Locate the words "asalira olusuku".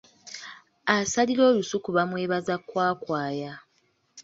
0.97-1.89